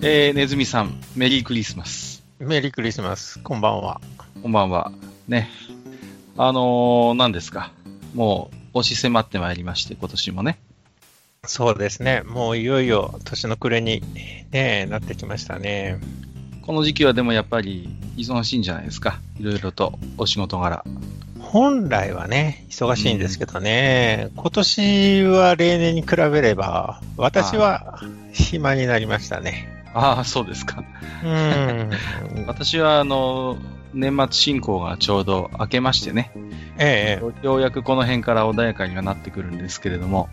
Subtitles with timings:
[0.00, 2.22] えー、ねずみさん、メリークリスマス。
[2.38, 3.40] メリークリスマス。
[3.42, 4.00] こんばんは。
[4.40, 4.92] こんばんは。
[5.26, 5.50] ね。
[6.36, 7.72] あのー、何ですか？
[8.14, 10.60] もう、押し迫ってまいりまして、今年もね。
[11.44, 12.22] そうですね。
[12.24, 14.00] もういよいよ年の暮れに、
[14.52, 15.98] ね、なってきましたね。
[16.62, 19.18] この時期はでもやっぱり忙しいんじゃないですか？
[19.40, 20.84] いろいろとお仕事柄。
[21.40, 28.00] 本来はね、忙しいんですけどね、今年は例年に比べれば、私は
[28.32, 29.74] 暇になりましたね。
[29.94, 30.84] ああ、そうですか。
[31.24, 31.90] うん。
[32.46, 33.58] 私は、あの、
[33.94, 36.30] 年末進行がちょうど明けましてね、
[36.78, 40.28] ええようやくこの辺から穏やかにはなってくるんですけれども、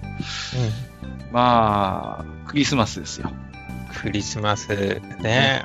[1.31, 3.31] まあ、クリスマスですよ。
[4.02, 4.70] クリスマス
[5.22, 5.64] ね。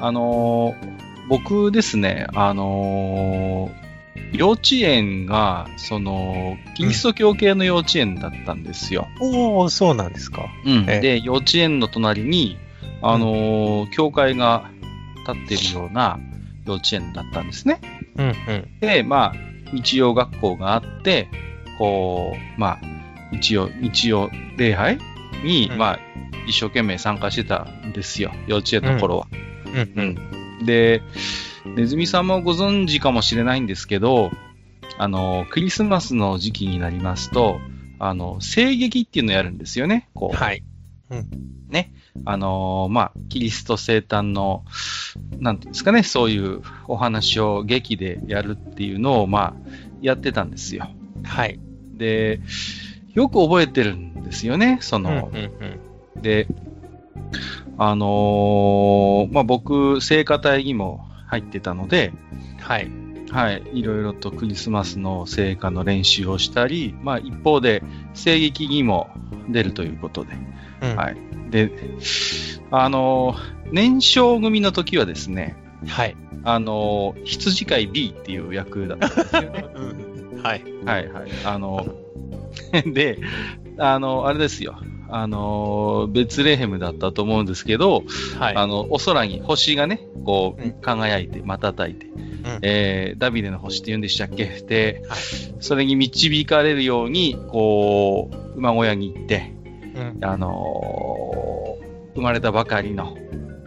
[0.00, 3.88] あのー僕ですね、あのー
[4.32, 9.08] 幼稚園が、その、キリスト教系の幼稚園だったんですよ。
[9.20, 10.46] おおそうなんですか。
[10.66, 10.84] うん。
[10.88, 12.58] ええで、幼稚園の隣に、
[13.02, 14.70] あのー教会が
[15.26, 16.18] 立ってるような
[16.64, 17.80] 幼稚園だったんですね。
[18.16, 18.80] うんうん。
[18.80, 19.34] で、まあ、
[19.72, 21.28] 日曜学校があって、
[21.78, 22.78] こう、まあ、
[23.32, 24.98] 日曜、日曜礼拝
[25.44, 26.00] に、うんまあ、
[26.46, 28.32] 一生懸命参加してたんですよ。
[28.46, 29.26] 幼稚園の頃は。
[29.66, 30.18] うん
[30.60, 30.66] うん。
[30.66, 31.02] で、
[31.76, 34.30] ネズミさんもご存知かもしれないんですけど、
[34.96, 37.60] あの、クリスマスの時期になりますと、
[37.98, 40.08] あの、聖劇っていうのをやるんですよね。
[40.14, 40.62] こう、はい。
[42.24, 44.64] あのまあ、キリスト生誕の、
[45.38, 49.54] なんていうんですかね、そういうお話を劇でやるっていうのを、まあ、
[50.00, 50.88] やってたんですよ。
[51.24, 51.58] はい。
[51.94, 52.40] で、
[53.14, 56.22] よく覚えてるんですよね、そうんうんの、うん。
[56.22, 56.46] で、
[57.76, 62.12] あのーまあ、僕、聖歌隊にも入ってたので、
[62.60, 62.90] はい。
[63.30, 67.82] はい、いろいろとクリスマスの聖歌の練習をしたり、まあ、一方で、
[68.14, 69.10] 聖劇にも
[69.50, 70.32] 出るということで、
[70.82, 71.70] うんはいで、
[72.70, 75.54] あのー年少組の時はですね、
[75.86, 76.16] はい。
[76.44, 79.64] あのー羊飼い B っていう役だったんですよね。
[79.76, 80.62] うんはい。
[80.84, 81.30] はいはい。
[81.44, 81.86] あの、
[82.94, 83.18] で、
[83.78, 84.76] あの、あれですよ。
[85.10, 88.04] あの、ベツレヘムだったと思うんですけど、
[88.38, 88.56] はい。
[88.56, 92.10] あの、お空に星がね、こう、うん輝いて、瞬いて、ん
[92.62, 94.44] えーダビデの星って言うんでしたっけ？
[94.66, 95.18] で、はい
[95.60, 99.52] それに導かれるように、こう、馬小屋に行って、
[99.94, 101.27] うんあのー
[102.18, 103.16] 生まれたばかりの、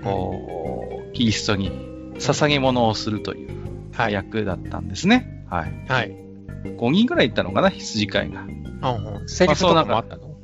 [0.03, 1.71] こう、キリストに
[2.15, 3.49] 捧げ物をするという
[3.93, 4.13] はい。
[4.13, 5.45] 役だったんですね。
[5.49, 5.85] はい。
[5.87, 6.15] はい。
[6.63, 8.41] 5人ぐらい行ったのかな、羊飼いが。
[8.41, 9.29] うんうん。
[9.29, 10.35] セリフとかもあったの？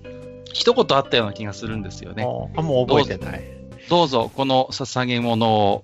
[0.54, 2.24] 一言あったような気がするんですよね。
[2.24, 3.44] あ、もう覚えてない。
[3.90, 5.84] どうぞ、この捧げ物を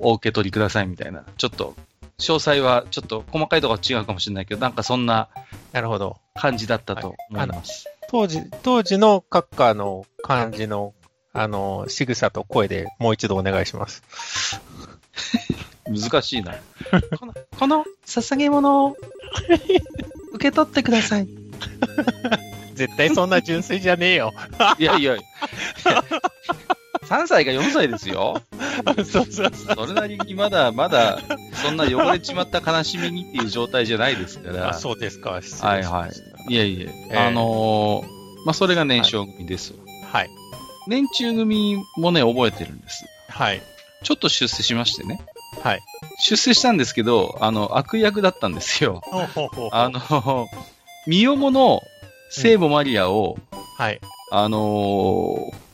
[0.00, 1.24] お受け取りくださいみたいな。
[1.36, 1.74] ちょっと、
[2.18, 5.28] 詳細はちょっと細かいところは違うかもしれないけど、なんかそんな
[5.72, 6.16] なるほど。
[6.34, 7.86] 感じだったと思います。
[8.10, 10.94] 当時、当時の閣下の感じの、
[11.32, 14.02] あの、仕草と声でもう一度お願いします。
[15.86, 16.54] 難しいな。
[17.18, 18.96] この、この捧げ物を
[20.32, 21.28] 受け取ってください。
[22.74, 24.32] 絶対そんな純粋じゃねえよ。
[24.78, 25.16] いやいや、
[27.02, 28.40] 3歳か4歳ですよ。
[28.96, 29.52] そうそうそう。
[29.74, 31.18] それなりにまだまだ、
[31.62, 34.70] そんな汚れちまった悲しみにっていう状態じゃないですから。
[34.70, 35.40] あ、そうですか。
[35.42, 36.54] 失礼しはいはい。
[36.54, 39.74] いえいえ、えーあのーまあ、それが年少組です。
[40.12, 40.30] はい。
[40.88, 43.04] 年中組もね、覚えてるんです。
[43.28, 43.62] はい。
[44.02, 45.20] ちょっと出世しましてね。
[45.62, 45.80] はい。
[46.18, 49.02] 出世したんですけど、あの、悪役だったんですよ。
[49.72, 50.48] あの、
[51.06, 51.82] ミヨモの
[52.30, 53.36] 聖母マリアを、
[53.76, 54.00] はい。
[54.32, 55.68] あのー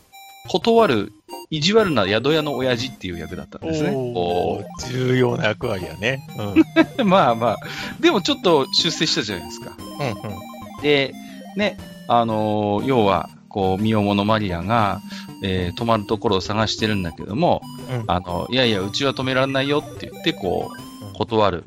[0.47, 1.13] 断る、
[1.49, 3.93] 意地悪な宿屋の親父っていう役だったんですね。
[3.97, 6.29] おこー重要な役割やね。
[6.37, 6.47] うん。
[6.49, 6.65] うん
[6.99, 7.57] うまあまあ、
[7.99, 9.73] でもちょっと出世したじゃないですか。
[9.79, 10.83] うん。
[10.83, 11.15] で、
[11.57, 15.01] ね、あのー要は、こう、ミヨモのマリアが、
[15.41, 21.65] えー泊まるところを探してるんだけども、うんあの、いやいや、うちは止められないよって言って、こうんう、断る、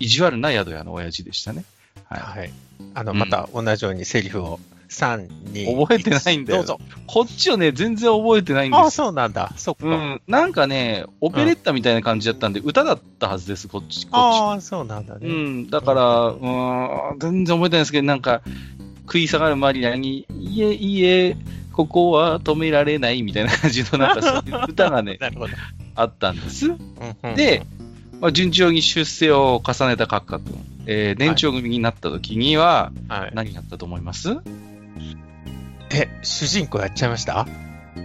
[0.00, 1.64] 意地悪な宿屋の親父でしたね。
[2.08, 2.40] はい。
[2.40, 2.52] はい。
[2.94, 4.58] あの、うんまた同じようにセリフを
[4.88, 6.80] 3、2、覚えてないんだよどうぞ。
[7.06, 9.52] こっちをね、全然覚えてないんああ、ですそうなんだ。
[9.56, 9.86] そっか。
[9.86, 10.22] うん。
[10.26, 14.06] なんかね、オペレッタみたいな感じだったんで、歌だったはずです、こっち。
[14.06, 15.24] こっああ、そうなんだち。
[15.24, 15.34] うね。
[15.34, 15.70] ん。
[15.70, 18.42] だから、うーん、全然覚えてないですけど、なんか、
[19.12, 21.36] 食い下がるマリアに、いえいえ、
[21.74, 25.18] ここは止められないみたいな感じの、なんかそういう歌がね。
[25.94, 26.72] あったんです。
[27.36, 27.66] で、
[28.22, 30.54] まあ、順調に出世を重ねた閣下君、
[30.86, 33.30] えー、年長組になった時には、はい。
[33.34, 34.30] 何やったと思います？
[35.94, 37.46] え、主人公やっちゃいました？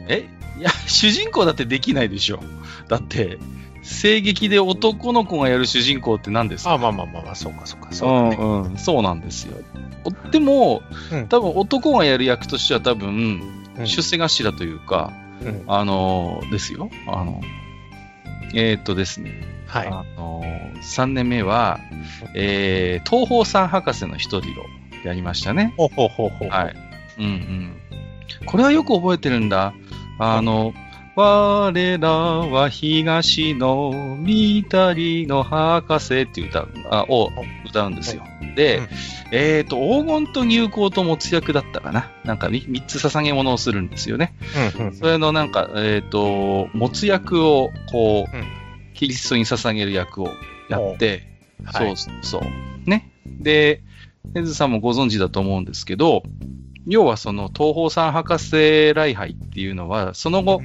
[0.09, 0.27] え
[0.59, 2.43] いや、主人公だってできないでしょ。
[2.89, 3.37] だって、
[3.83, 6.73] 声劇で男の子がやる主人公って何ですか？
[6.73, 8.35] あまあまあまあまあ、そうかそうか、そうね。
[8.35, 9.57] んうん、そうなんですよ。
[10.03, 10.81] おでも、
[11.11, 13.09] うん多分男がやる役としては多分、
[13.77, 15.13] うん出世頭というか、
[15.43, 15.63] うん。
[15.67, 16.89] あのーですよ。
[17.07, 17.41] あの、
[18.55, 19.43] えーっとですね。
[19.67, 19.87] はい。
[19.87, 21.79] あのー、3年目は、
[22.33, 24.63] えー、東方三博士の一人を
[25.05, 25.73] やりましたね。
[25.77, 26.49] ほうほうほうほう。
[26.49, 26.75] はい。
[27.19, 27.77] うんうん。
[28.47, 29.73] これはよく覚えてるんだ。
[30.19, 30.73] あの、
[31.19, 37.31] 我らは東の三谷の博士っていう歌あを
[37.65, 38.21] 歌うんですよ。
[38.55, 38.87] で、うん
[39.31, 42.11] えっ、と、黄金と入香と没薬だったかな。
[42.23, 44.35] なんかみ三つ捧げ物をするんですよね。
[44.77, 48.43] うんうんそれのなんか、えっ、と、没薬を、こう、うん
[48.93, 50.29] キリストに捧げる役を
[50.69, 51.27] やって、
[51.63, 52.89] はいそうそう。
[52.89, 53.11] ね。
[53.25, 53.81] で、
[54.33, 56.23] ヘズさんもご存知だと思うんですけど、
[56.87, 60.61] 要はその東方三博士礼拝っていうのは、その後、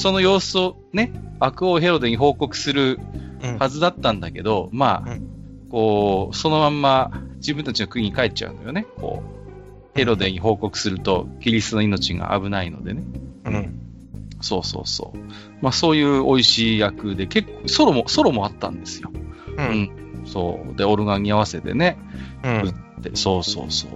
[0.00, 2.98] その様子をね、悪王ヘロデに報告する
[3.42, 5.26] うんはずだったんだけど、まあ、うん
[5.70, 8.86] こう、そのまんま自分たちの国に帰っちゃうのよね。
[8.96, 13.02] こう、ヘロデに報告すると、キリストの命が危ないのでね。
[13.44, 13.80] うん。
[14.40, 15.18] そうそうそう。
[15.62, 19.10] まあそういう美味しい役で、結構、ソロも、ソロもあったんですよ。
[19.58, 19.62] う。
[19.62, 20.22] うんん。
[20.24, 20.76] そう。
[20.76, 21.98] で、オルガンに合わせてね。
[22.42, 23.02] うん。
[23.02, 23.90] でそうそうそう。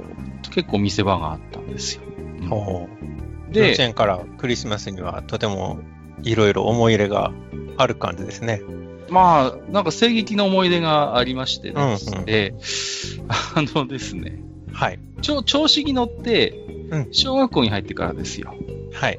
[0.51, 2.03] 結構見せ場があったんですよ。
[2.43, 3.05] うんほう。
[3.53, 5.79] 幼稚で、園からクリスマスにはとても
[6.25, 7.33] いろいろ思い入れが
[7.77, 8.63] ある感じですね。
[9.11, 11.75] まあ、なんか声劇の思い出がありましてね。
[11.77, 11.81] う
[12.15, 12.55] んうんで、
[13.29, 14.43] あのですね、
[14.73, 14.99] はい。
[15.23, 18.55] 調調子に乗ってうん、小学校に入ってからですよ。
[18.93, 19.19] はい。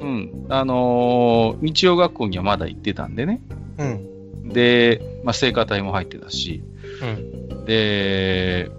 [0.00, 0.46] うん。
[0.48, 3.40] あのー日曜学校にはまだ行ってたんでね。
[3.78, 4.48] うん。
[4.48, 6.62] で、まあ、聖歌隊も入ってたし、
[7.02, 7.64] うん。
[7.64, 8.70] で、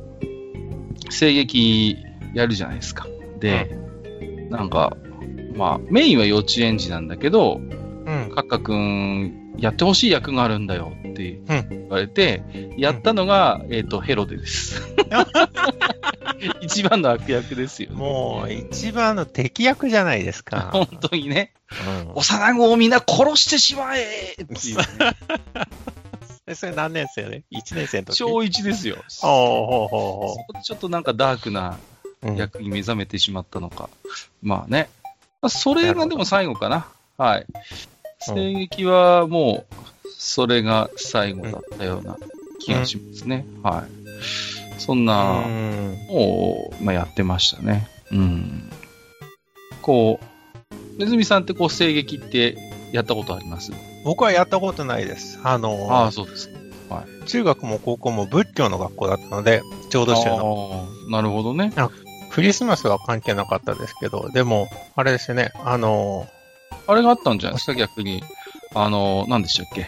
[1.09, 1.97] 声劇
[2.33, 3.07] やるじゃないですか。
[3.39, 3.77] で、
[4.49, 4.95] なんか、
[5.57, 8.31] まあ、メインは幼稚園児なんだけど、うん。
[8.33, 12.43] カッカくん、やってほしい役があるんだよって言われて、
[12.77, 14.81] やったのが、えっ、と、ヘロデです。
[16.61, 17.95] 一番の悪役ですよ、ね。
[17.95, 20.69] もう、一番の敵役じゃないですか。
[20.71, 24.83] 本当にね、うん幼子をみんな殺してしまえっていう、ね、
[26.47, 28.15] え それ何年生ね ?1 年生の時？
[28.15, 29.03] 小1ですよ。
[29.19, 31.77] ほうほうほちょっとなんかダークな
[32.21, 33.89] 役に目覚めてしまったのか。
[34.41, 34.89] まあね。
[35.41, 36.87] まあそれがでも最後かな。
[37.17, 37.41] はい。
[37.41, 37.61] うん
[38.19, 42.17] 声劇はもう、それが最後だったような
[42.59, 43.45] 気がしますね。
[43.61, 44.81] はい。
[44.81, 47.87] そんな、うんを、まあ、やってましたね。
[48.11, 48.69] うん。
[49.83, 50.19] こ
[50.71, 52.57] う、ネズミさんってこう、声劇って
[52.91, 53.71] やったことあります？
[54.03, 55.39] 僕はやったことないです。
[55.43, 56.49] あの、ああ、そうです。
[57.27, 59.61] 中学も高校も仏教の学校だったので、
[59.91, 60.87] 浄土宗の。
[60.89, 61.71] ああなるほどね。
[62.29, 66.27] クリスマスは関係なかったですけど、でも、あれですよね、あの、
[66.87, 68.23] あれがあったんじゃないですか、逆に。
[68.73, 69.87] あの、何でしたっけ。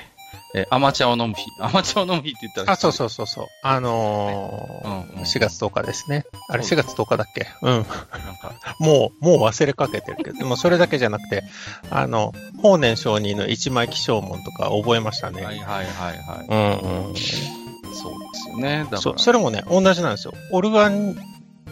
[0.55, 1.51] えー、アマチャを飲む日。
[1.59, 2.71] アマチャを飲む日って言ったら。
[2.71, 6.25] あ、そうそうそうそう、あのうんうんー、4月10日ですね。
[6.47, 7.45] あれ、4そう月10日だっけ？
[7.61, 7.73] うん。
[7.73, 11.43] なんか、 もう、もう忘れかけてるけど、でもそれだけじゃなくて、
[11.91, 12.33] あの、
[12.63, 15.43] 法然上人の一枚起請文とか覚えましたね。
[15.43, 16.47] はいはいはいはい。
[16.47, 17.15] うんうん。
[17.15, 18.79] そうですよね。
[18.85, 19.01] だから。
[19.01, 20.33] そう、それもね、同じなんですよ。
[20.51, 21.15] オルガン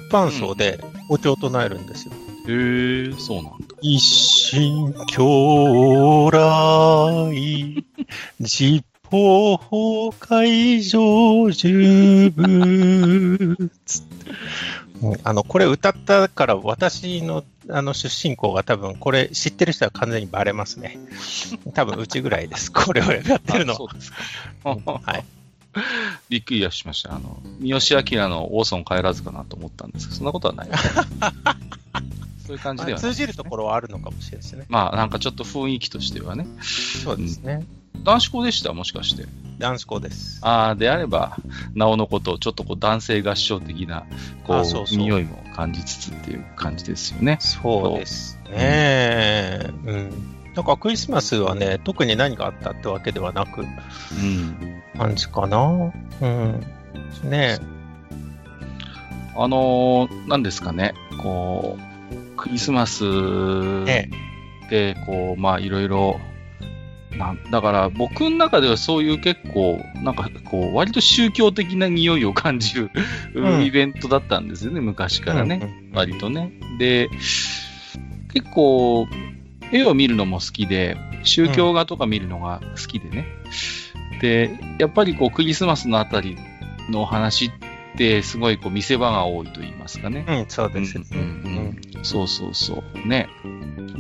[0.10, 2.14] 伴奏でお経を唱えるんですよ。
[2.48, 3.68] へえ、そうなんだ。
[3.82, 7.84] 一心狂来、
[8.40, 13.72] 実法崩壊上十分。
[15.24, 20.98] あの、これ歌ったから私のあの出身校が多分これ知ってる人は完全にバレますね。
[21.74, 22.72] 多分うちぐらいです。
[22.72, 23.76] これをやってるの。
[23.76, 23.90] は
[25.18, 25.37] い。
[26.30, 27.16] びっくりはしました。
[27.16, 30.70] あの、三好明のオーソン帰らずかなと思ったんですけど、そんなことはない。
[32.46, 33.12] そういう感じではない。
[33.12, 34.66] 通じるところはあるのかもしれないですね。
[34.70, 36.48] まあ、なんかちょっと雰囲気としてはね。
[36.62, 37.66] そうですね。
[38.04, 38.74] 男子校でした？
[38.74, 39.26] もしかして。
[39.58, 40.40] 男子校です。
[40.44, 41.36] ああ、であれば、
[41.74, 44.06] なおのことをちょっとこう男性合唱的な、
[44.46, 47.38] こう、あそうそう匂いも感じつつっていう感じですよね。
[47.42, 49.68] そうですね。
[49.86, 50.34] うん。
[50.56, 54.82] なんかクリスマスはね、特に何があったってわけではなく、うん。
[54.98, 55.92] 感じかな。
[56.22, 56.64] うん。
[57.24, 57.60] ね
[59.36, 63.06] あのー、何ですかね、こう、クリスマス
[63.88, 64.10] え
[64.70, 66.20] で、こう、まあ、いろいろ、
[67.12, 72.92] なんだから、僕の中ではそういう結構、なんか、こう、割と宗教的な匂いを感じる、
[73.36, 75.60] うんイベントだったんですよね、昔からね。
[75.62, 76.52] うん割とね。
[76.80, 77.10] で、
[78.34, 79.08] 結構、
[79.72, 83.26] 絵を見るのも好きで、宗教画とか見るのが好きでね。
[84.22, 86.38] で、やっぱりこう、クリスマスのあたり
[86.90, 87.52] の話っ
[87.98, 90.26] て、すごいこう、見せ場が多いと言いますかね。
[90.28, 90.98] うん、そうです。
[90.98, 93.08] うんうんうんそうそうそう。
[93.08, 93.28] ね。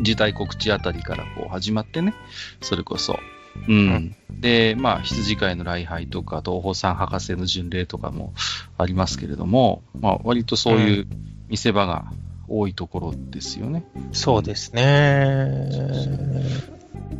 [0.01, 2.13] 時代告知あたりからこう始まってね。
[2.62, 3.19] それこそ。
[3.67, 4.15] うん。
[4.29, 8.33] で、まあ、羊飼いの礼拝とか、東方三博士の巡礼とかも
[8.77, 11.07] ありますけれども、まあ、割とそういう
[11.47, 12.05] 見せ場が
[12.47, 13.86] 多いところですよね。
[14.12, 15.59] そうですね。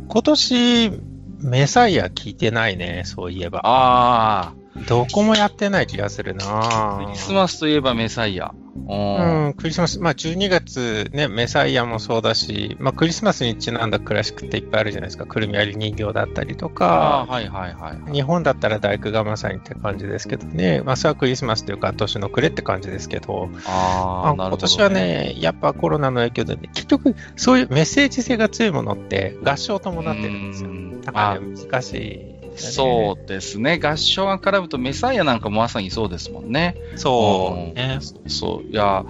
[0.08, 0.92] 今年、
[1.40, 3.60] メサイア聞いてないね、そういえば。
[3.64, 4.54] ああ
[4.86, 8.52] どこもやってない気がするあ、なクリスマスといえばメサイア。
[8.86, 15.26] うんうん、クリスマス、まあ12月ね、メサイアもそうだし、まあクリスマスにちなんだクラシックっていっぱいあるじゃないですか。
[15.26, 18.12] くるみ割り人形だったりとあか、ーはいはいはいはい。
[18.12, 20.82] 日本だったら大工がまさにって感じですけどね。
[20.84, 30.70] まあそれはクリスマスというか年の暮れって感じですけど、ああ、なるほど、今年は、ね、やっぱコロナの影響でね、結局そういうメッセージ性が強いものって合唱伴ってるんですよ。
[30.70, 33.14] うんだからね、難しいですよね。
[33.16, 33.78] そうですね。
[33.78, 36.76] 合唱が絡むとメサイアなんかもまさにそうですもんね。
[36.96, 37.98] そうね。
[38.26, 38.70] そう。
[38.70, 39.04] いや、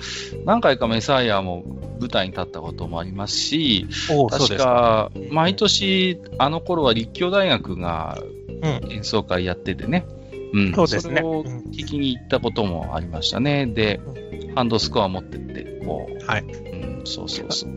[0.44, 1.64] 何回かメサイアも
[1.98, 3.86] 舞台に立ったこともありますし、
[4.30, 4.64] 確か。
[4.64, 8.18] か、毎年、あの頃は立教大学が
[8.62, 8.92] うん。
[8.92, 10.04] 演奏会やっててね。
[10.52, 10.74] うん。
[10.74, 13.66] そうですねれを聞きに行ったこともありましたね。
[13.66, 14.00] で、
[14.54, 16.24] ハンドスコア持ってって、こう。
[16.26, 16.42] はい。
[16.42, 17.70] うん、そうそうそう。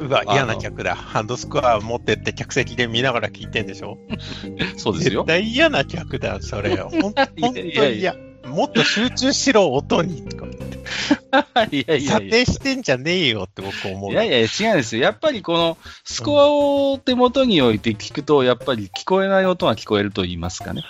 [0.00, 0.94] うわ、嫌な客だ。
[0.94, 3.98] ハンドスコア持ってって客席で見ながら聞いてんでしょ？
[4.76, 5.26] そうですよ絶。
[5.26, 6.76] 対嫌な客だ、それ。
[6.76, 8.14] ほんほんといやい嫌。
[8.46, 10.22] もっと集中しろ、音に。
[10.22, 10.46] とか
[11.72, 12.30] いやいや査いや。
[12.30, 14.12] 定してんじゃねえよって僕思う。
[14.12, 15.02] いやいや、違うんですよ。
[15.02, 20.82] やっぱりこのスコアを手元に置いて聞くと、やっぱり聞こえない音が聞こえると言いますかね。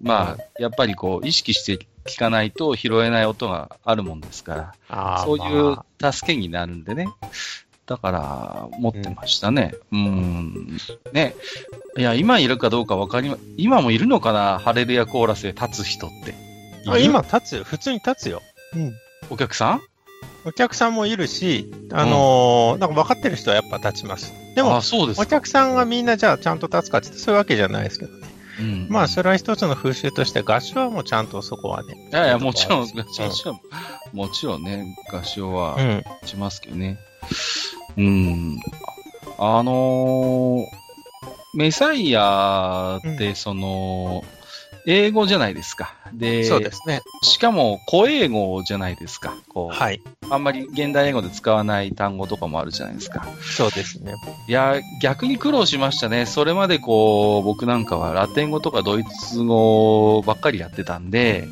[0.00, 1.78] まあ、やっぱりこう、意識して
[2.08, 7.06] 聞かないと拾えない音があるもんですから、そういうまあ助けになるんでね。
[7.86, 9.74] だから、持ってましたね。
[9.92, 10.78] うん。
[11.14, 11.34] ね。
[11.96, 14.58] いや、今いるかどうかわかりま、今もいるのかな？
[14.58, 16.34] ハレルヤコーラスで立つ人って。
[16.86, 17.56] あ今立つ？
[17.56, 17.64] よ。
[17.64, 18.42] 普通に立つよ。
[18.74, 18.92] うん。
[19.30, 19.80] お客さん？
[20.44, 24.34] お客さんもいるし、あのーなんか分かってる人はやっぱ立ちます。
[24.54, 25.14] でもで。
[25.16, 28.26] お客さんがみんなじゃあちゃんと立つかって言ってそういうわけじゃないですけどね。
[28.58, 31.94] うんまあ、それは一つの風習として、合唱はもうちゃんとそこはね。
[32.10, 33.60] いやいや、もちろん、うんもちろん、
[34.12, 36.04] もちろんね、合唱はうん。
[36.26, 36.98] しますけどね。
[37.96, 38.60] うん。
[39.38, 40.88] あのー
[41.54, 44.22] メサイアって、その、
[44.90, 45.94] 英語じゃないですか。
[46.14, 47.02] で、そうですね。
[47.22, 49.36] しかも、古英語じゃないですか。
[49.46, 50.00] こう、はい。
[50.30, 53.28] あんまり現代英語で使わない単語とかもあるじゃないですか。
[53.42, 54.14] そうですね。
[54.48, 56.24] いや、逆に苦労しましたね。
[56.24, 61.46] それまでこう、僕なんかはラテン語とかドイツ語ばっかりやってたんで、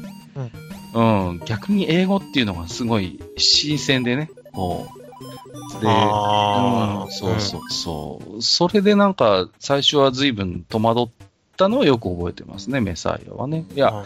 [0.95, 5.83] うん、逆に英語っていうのがすごい新鮮でね、こう。
[5.83, 8.41] で、あうん、そうそうそう。
[8.41, 11.09] それでなんか、最初は随分戸惑っ
[11.57, 13.65] たのをよく覚えてますね、メサイアはね。
[13.71, 14.05] いいや、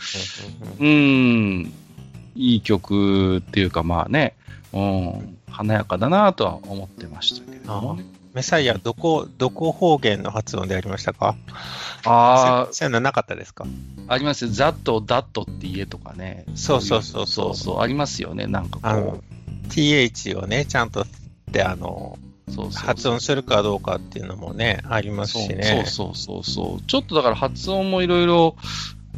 [0.78, 1.72] うん、
[2.34, 4.34] いい曲っていうかまあね、
[4.72, 8.04] うん、華やかだなとは思ってましたけれどもね。
[8.32, 11.34] メサイア、どこ、どこ方言の発音でありましたか？
[12.04, 13.66] あせそういうのなかったですか？
[14.06, 14.50] あ、ありますよ。
[14.52, 16.44] ザット、ダットって言えとかね。
[16.54, 18.46] そうそうそうそそううそう、ありますよね。
[18.46, 19.20] なんかこ、
[19.68, 21.06] th をね、ちゃんとっ
[21.50, 25.84] て、あの、う、そう発音するかどうかっていうのもね、ありますしね。
[25.86, 26.82] そうそうそうそう。
[26.86, 28.56] ちょっとだから発音もいろいろ、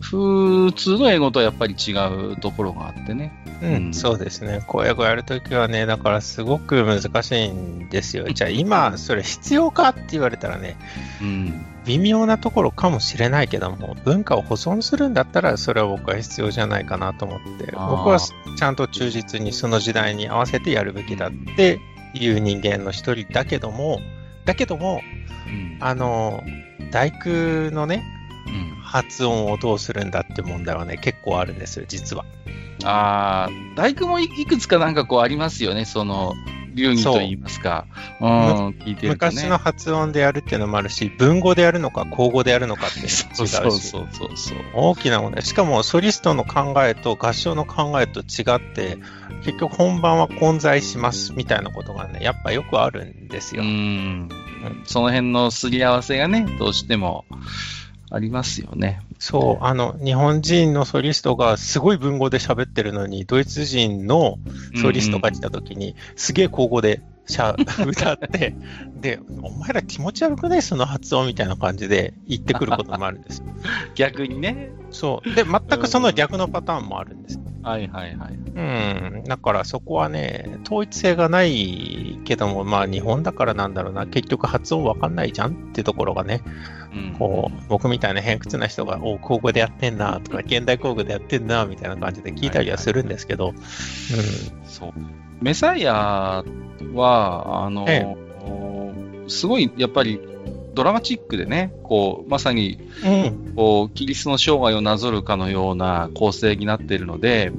[0.01, 1.93] 普通の英語とはやっぱり違
[2.33, 3.33] うところがあってね。
[3.63, 4.65] ううんん、そうですね。
[4.67, 8.25] 公約やるときはね、だからすごく難しいんですよ。
[8.25, 10.77] じゃあ今、それ必要かって言われたらね、
[11.21, 11.67] うん。
[11.85, 21.81] 微妙なところかもしれないけども、文化を保存するんだったら、それは僕は必要じゃないかなと思って、僕はちゃんと忠実にその時代に合わせてやるべきだって
[22.15, 24.01] いう人間の一人だけども、
[24.45, 25.03] だけども、
[25.47, 25.79] うん。
[25.81, 26.43] あの、
[26.91, 27.29] 大工
[27.75, 28.05] のね、
[28.47, 32.25] うん、発音をどうするんだって問題はね、結構あるんですよ、実は。
[32.85, 35.85] ああ、大工もいいくつかなんかこうありますよね。
[35.85, 36.35] その、
[36.75, 37.87] 流儀と言いますか。
[38.21, 39.33] うん、聞いてるとね。
[39.33, 44.59] 昔の発音でやるっていうのもあるし、文語でやるのか、口語でやるのかっていうそうのも違し、そううそうそうそう。
[44.75, 45.43] 大きな問題。
[45.43, 48.99] しかも、ソリストの考えと合唱の考えと違って、
[49.45, 53.65] 結局本番は混在しますみたいなことがね、やっぱよくあるんですうよ。
[53.65, 54.29] ん。
[54.85, 57.25] その辺のすり合わせがね、どうしても
[58.11, 59.01] ありますよね。
[59.23, 64.41] そう、あの、日本人のソリストがすごい文語で喋ってるのに、ドイツ人の
[64.81, 67.55] ソリストが来た時に、すげえ口語でしゃ
[67.87, 68.55] 歌って、
[69.01, 70.63] で、お前ら気持ち悪くない？
[70.63, 73.45] その発音みたいな感じで言ってくることもあるんですよ。
[73.95, 74.71] 逆にね。
[74.91, 75.35] そう。
[75.35, 77.39] で、全くその逆のパターンもあるんです。
[77.63, 78.33] はいはいはい。
[78.33, 79.25] うん。
[79.25, 86.43] だからそこはね、統一性がないけども、まあ日本だからなんだろうな、結局発音わかんないじゃんってところがね、
[86.93, 93.55] うん、こう、僕みたいな偏屈な人が、お口語でやってんなとか、現代口語でやってんなみたいな感じで聞いたりはするんですけど、
[94.65, 94.93] そう。
[95.43, 96.45] メサイア
[96.95, 98.07] は、あの、え
[99.29, 100.21] すごい、やっぱり、
[100.75, 102.79] ドラマチックでね、こう、まさに。
[103.57, 107.53] こう、キリストの生涯をなぞるかのような構成になっているので、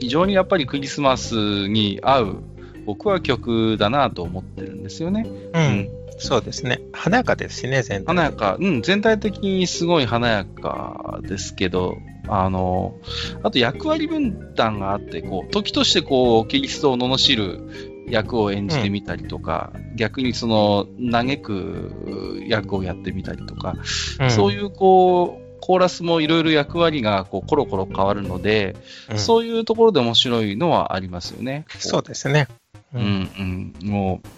[0.00, 2.42] 非常にやっぱりクリスマスに合う
[2.86, 5.26] 僕は曲だなと思ってるんですよね。
[5.54, 5.62] うん。
[5.62, 5.88] うん
[6.22, 6.82] そうですね。
[6.92, 8.14] 華やかですしね、全体。
[8.14, 11.96] 華やか、うん、全体的にすごい華やかですけど、
[12.30, 12.96] あの、
[13.42, 23.74] あと役割分担があって、こう、時としてこう、キリストを罵る役を演じてみたりとか、逆にその、嘆く役をやってみたりとか、
[24.20, 28.76] うんそういうこう、コーラスもいろいろ役割がこうコロコロ変わるので、
[29.10, 31.64] うんそういうところで面白いのはありますよね。
[31.68, 32.48] こそうですね。
[32.94, 34.28] うんうん、もう、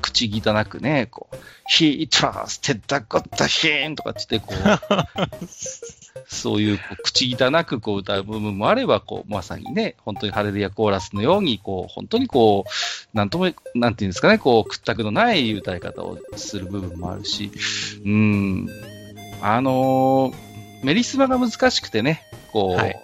[0.00, 1.36] 口汚くね、こう、
[1.70, 5.44] He trusted the God him とかって言って、こう、
[6.26, 17.50] そういうこう口汚くこう歌う部分もあれば、こう、まさにね、本当にハレルヤコーラスのように、こう、本当にこう、なんとも、なんていうんですかね、こう、屈託のない歌い方をする部分もあるし、
[18.04, 18.68] うん、
[19.42, 20.48] あのー
[20.82, 22.22] メリスマが難しくてね、
[22.52, 23.02] こう、はい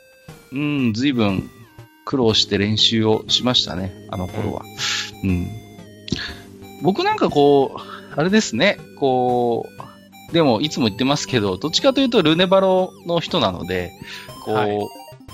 [0.52, 1.50] うん、随分
[2.04, 4.62] 苦労して練習をしましたね、あの頃は。
[5.25, 5.49] うん。
[6.83, 7.80] 僕なんかこう、
[8.16, 9.93] あれですね、こう、
[10.34, 13.92] でもいつも言ってますけど、どっちかというとルネバロの人なので、
[14.44, 14.88] こう、はい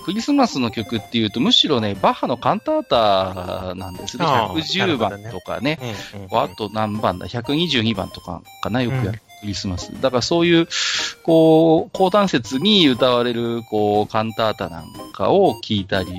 [0.04, 4.25] クリスマスの曲っていうと、むしろね、バッハのカンタータなんですね。
[4.25, 5.78] ああ110番なるほどねとかね。
[6.14, 8.83] うんうんあと何番だ ?122 番とかかな？
[8.83, 9.92] よくやる、クリスマス。
[10.00, 10.69] だからそういう、
[11.23, 16.12] こう、高単節に歌われる、こう、カンタータなんかを聞いたり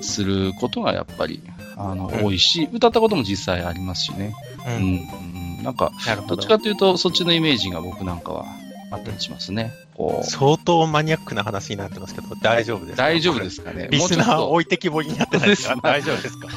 [0.00, 1.40] することがやっぱり、
[1.76, 4.34] あの、うん多いし、歌ったことも実際ありますしね。
[4.66, 5.90] ううんん、うんなんか、
[6.26, 6.48] どどっち。
[6.48, 8.44] かというと、そっちのイメージが僕なんかは
[8.90, 9.72] あったりしますね。
[9.94, 13.02] こう、相当マニアックな話になってますけど、大丈夫ですか？
[13.02, 13.88] 大丈夫ですかね？
[13.90, 16.48] リスナーもうちょっと置いてきぼりになってないですか大丈夫ですか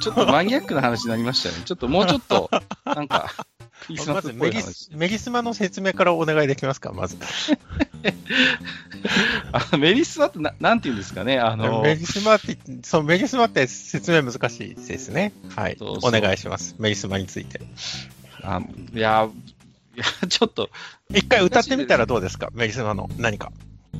[0.00, 1.56] ちょっとマニアックな話になりましたね。
[1.64, 2.50] ちょっともうちょっと、
[2.84, 3.30] なんか、
[3.86, 4.90] クリスマまスっずメギスぽい話。
[4.96, 6.92] メギスマの説明からお願いできますか？
[6.92, 7.16] まず。
[9.52, 11.38] あメリスマってななんて言うんですかね？
[11.38, 15.32] あの、メギスマって、そう、メギスマって説明難しいですね。
[15.54, 15.76] はい。
[15.78, 16.74] そうそうお願いします。
[16.78, 17.60] メギスマについて。
[18.46, 18.60] あ
[18.94, 19.28] いや、
[19.96, 20.70] いや、 ちょっっと、
[21.10, 22.50] 一回歌ってみたらどうですか？
[22.54, 23.50] メギスマの何か。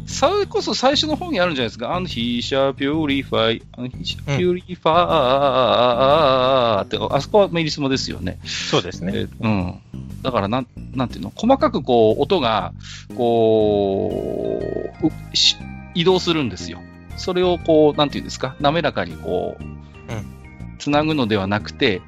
[0.07, 8.39] それこそ最初の方にあるんじゃないですか？And he shall purify, and he shall purify って、あそこはメリスマですよね。
[8.45, 9.13] そうですね。
[9.15, 9.75] えうん。
[10.23, 11.33] だからなん、なんていうの？
[11.35, 12.73] 細かくこう、音が、
[13.17, 14.11] こ
[15.03, 15.57] う、うし
[15.95, 16.81] 移動するんですよ。
[17.17, 18.55] それをこう、なんていうんですか？
[18.61, 19.63] 滑らかにこう、
[20.79, 22.03] つなぐのではなくて、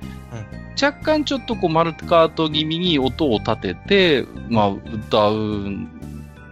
[0.80, 5.72] 若干ちょっとこう、マルカート気味に音を立てて、まあ、歌う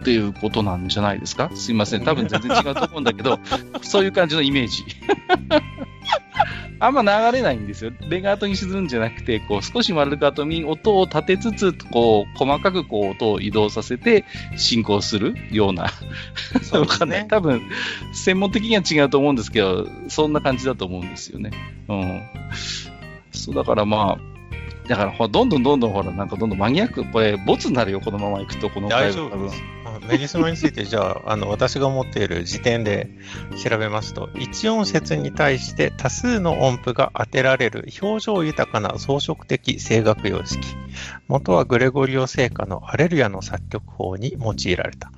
[0.01, 1.49] っていうことなんじゃないですか？
[1.55, 2.03] すいません。
[2.03, 3.39] 多分全然違うと思うんだけど、
[3.81, 4.83] そういう感じのイメージ。
[6.79, 7.91] あんま流れないんですよ。
[8.07, 14.25] レガートに沈むんじゃなくて、こう少しマルカートに音を立てつつ、こう細かくこう音を移動させて
[14.57, 15.87] 進行するような。
[16.61, 17.07] そうか。
[17.07, 17.25] ね。
[17.29, 17.63] 多分、
[18.13, 21.49] 専門的には違うと思うんですけど、そんな感じだと思うんですよね。
[21.87, 22.21] うん。
[23.47, 24.37] そう、だからまあ、
[24.87, 29.61] だからほら、どんどんどんどんほら、なんかどんどんマニアック、これ、ボツになるよ、このまま行くと、この大丈夫です。
[29.85, 33.09] あメギスマについて、じゃあ、 あの、私が持っている時点で
[33.61, 40.59] 調べますと、一音節に対して多数の音符が当てられる表情豊かな装飾的声楽様式。
[41.27, 45.11] 元はグレゴリオ聖歌のアレルヤの作曲法に用いられた。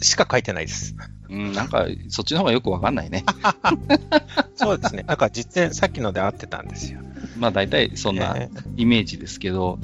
[0.00, 0.94] しか書いてないです。
[1.30, 3.24] うん、なんか、そっちの方がよくわかんないね。
[4.56, 5.04] そうですね。
[5.06, 7.00] なんか実演、さっきので合ってたんですよ。
[7.38, 9.78] まあ、大体そんなえイメージですけど、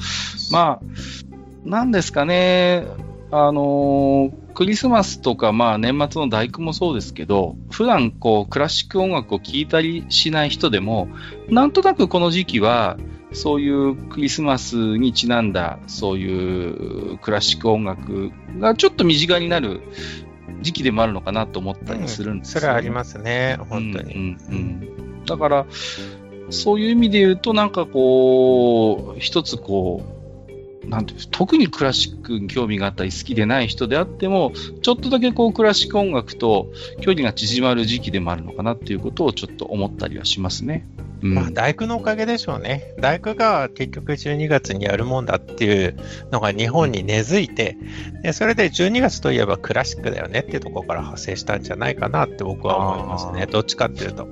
[0.51, 2.85] まあ、なんですかね、
[3.31, 11.09] あのークリスマスとか、まあ、年末の大工もそうですけど、普段こう、クラシック音楽を聴いたりしない人でも、
[11.49, 12.97] なんとなくこの時期は、
[13.33, 18.31] そういうクリスマスにちなんだ、そういうクラシック音楽
[18.61, 19.81] がちょっと身近になる
[20.63, 23.59] 時期でもあるのかなと思ったりするんですよ、それはありますね。
[23.69, 24.15] 本当に。
[24.15, 24.57] うんうんう
[25.23, 25.67] ん、だから、
[26.51, 30.15] そういう意味で言うと、なんかこう、一つこう、
[30.89, 36.69] なんていう特にクラシックに興味があったり好きでない人であっても、ちょっとだけこうクラシック音楽と
[37.01, 40.87] 距離が縮まる時期でもあるのかなっていうことをちょっと思ったりはしますね。
[41.25, 42.95] うんまあ、大工のおかげでしょうね。
[43.01, 45.97] 大工が結局12月にやるもんだっていう
[46.31, 47.79] のが日本に根付いて、
[48.23, 53.47] でそれで12月といえばクラシックだよねっていうところから派生したんじゃないかなって僕は思いますね。
[53.47, 54.29] どっちかっていうと。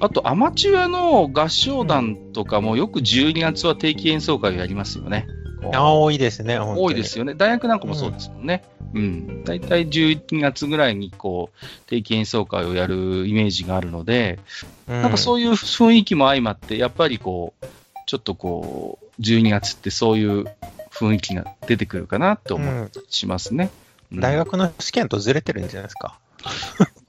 [0.00, 5.26] あと、アマチュアの合唱団とかもよく12月は定期演奏会をやりますよね。
[5.62, 6.58] 多いですね。
[6.58, 7.34] 多いですよね。
[7.34, 8.62] 大学なんかもそうですもんね。
[8.94, 9.44] うん。
[9.44, 14.38] 大体11月ぐらいにこう、定期演奏会をやるイメージがあるので、
[14.88, 15.02] うん。
[15.02, 17.66] なんかそういう雰囲気も相まって、やっぱりこう、
[18.06, 20.44] ちょっとこう、12月ってそういう
[20.90, 23.70] 雰囲気が出てくるかなって思ったりしますね。
[23.72, 26.18] うん大学の試験とずれてるんじゃないですか。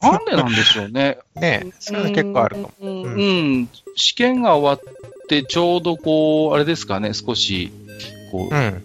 [0.01, 1.17] なんでなんでしょうね。
[1.35, 2.73] ねそれは結構あるかも。
[2.81, 3.23] うん、うう
[3.61, 7.71] ん試験が終わって、ちょうどこう、あれですかね、少し、
[8.31, 8.83] こう、うん。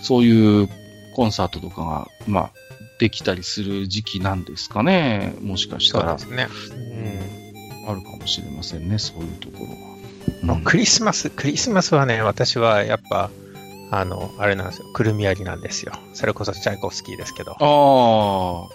[0.00, 0.68] そういう
[1.16, 2.52] コンサートとかが、まあ、
[2.98, 5.34] できたりする時期なんですかね。
[5.40, 6.48] もしかしたらそうで、すね。
[7.84, 7.90] うん。
[7.90, 10.56] あるかもしれませんね、そういうところは。
[10.56, 13.30] うんクリスマス、クリスマスはね、私はやっぱ、
[13.90, 14.92] あの、あれなんですよ。
[14.92, 15.92] くるみ割りなんですよ。
[16.12, 17.56] それこそチャイコフスキーですけど。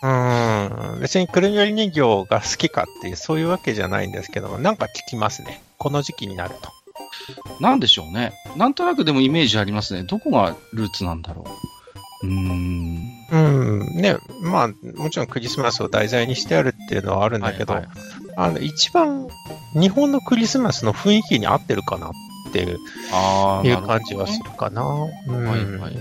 [0.04, 1.00] あうん。
[1.00, 5.62] 別にくるみ割り人形が好きかっていう、そういうわけじゃないんですけども、なんか聞きますね。
[5.78, 6.70] この時期になると。
[6.70, 8.34] あ、なんでしょうね。
[8.58, 10.04] なんとなくでもイメージありますね。
[10.04, 11.81] どこがルーツなんだろう。
[12.24, 13.12] うーん。
[13.32, 13.96] うん。
[13.96, 17.92] ね、まあ、もちろんクリスマスを題材にしてあるっていうのはあるんだけど、はいはい
[18.38, 19.28] あの、一番
[19.74, 22.12] 日本のクリスマスの雰囲気に合ってるかなっ
[22.52, 22.80] ていう
[23.12, 24.84] ああ、いう感じはするかな。
[25.28, 25.46] うん。
[25.46, 25.94] はいはいはい。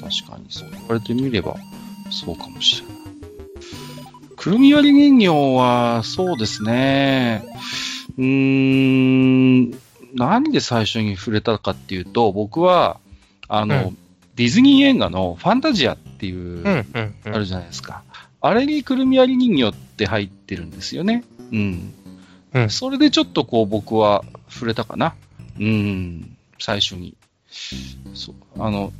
[0.00, 0.70] 確かにそう。
[0.70, 1.56] 言われてみれば、
[2.10, 2.98] そうかもしれない。
[4.36, 7.44] くるみ割り人形は、そうですね。
[8.16, 9.78] うーん、
[10.14, 12.98] 何で最初に触れたかっていうと、僕は、
[13.48, 13.92] あの、う
[14.38, 16.64] ディズニー映画のファンタジアっていう。
[17.24, 18.04] あるじゃないですか。
[18.40, 21.24] あれにくるみ割り人形って入ってるんですよね。
[21.50, 21.92] うん。
[22.54, 25.16] うんそれでちょっとこう僕は触れたかな。
[25.58, 26.36] うん。
[26.60, 27.16] 最初に。
[28.14, 28.34] そう。
[28.58, 28.92] あの、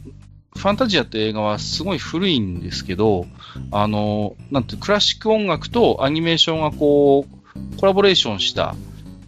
[0.57, 3.27] ファンタジアって映画はすごい古いんですけど、
[3.71, 8.75] あの、なんて、クラシック音楽とアニメーションがこう、コラボレーションした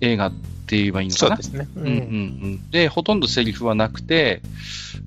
[0.01, 0.33] 映画っ
[0.70, 1.37] て言えばいいのかな？
[1.37, 1.42] そうで。
[1.42, 1.68] すね。
[1.76, 2.70] ううんうんうん。
[2.70, 4.40] で、ほとんどセリフはなくて、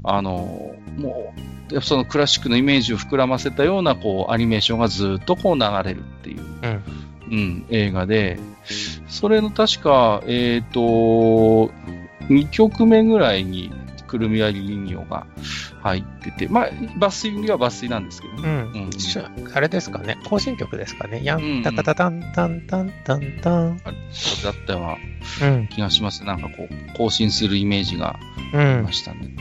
[0.04, 1.34] あの、も
[1.70, 6.84] う、でそのクラシックのイメージを膨らませたような、こう、アニメーションがずっとこう流れるっていう、うん。
[7.32, 8.38] うん、映画で、
[9.08, 11.72] それの確か、えっ、と、
[12.30, 13.72] 2曲目ぐらいに、
[14.14, 15.26] くるみ割り人形が
[15.82, 18.86] 入ってて、まあ、抜粋には抜粋なんですけどうね。
[18.86, 18.92] ん。
[18.92, 19.24] しゅ
[19.56, 20.18] あれですかね。
[20.26, 21.24] 行進曲ですかね。
[21.24, 23.82] やうんんたかたたんたんたんたんたん。
[23.84, 25.68] あそうだったようなうん。
[25.68, 26.24] 気がします。
[26.24, 28.20] なんかこう、更新するイメージが
[28.54, 28.92] うんありま。
[28.92, 29.36] したね。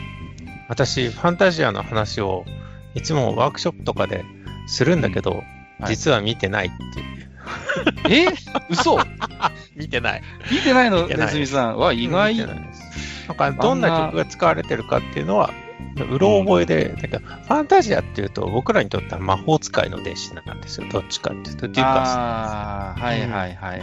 [0.68, 2.46] 私、ファンタジアの話を
[2.94, 4.24] いつもワークショップとかで
[4.68, 5.42] するんだけど、はい
[5.88, 6.70] 実は見てないっ
[8.06, 8.28] ていう。
[8.30, 8.32] え？
[8.70, 8.98] 嘘？
[9.76, 10.22] 見てない。
[10.52, 12.36] 見てないの、見てないねずみさんは意外。
[13.32, 15.50] なか、どんな曲が使われてるかっていうのは、
[16.10, 20.86] うろ覚えで、なんか、ファンタジアっていうと、僕らにとっては魔法使いの弟子なんですよ。
[20.90, 21.66] どっちかっていうと。
[21.66, 23.80] っていうか、ああ、はいはいはいはい。